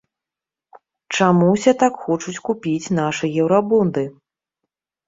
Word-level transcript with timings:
Чаму 1.17 1.45
ўсе 1.51 1.75
так 1.83 2.01
хочуць 2.07 2.35
купіць 2.51 2.91
нашы 3.03 3.25
еўрабонды? 3.45 4.03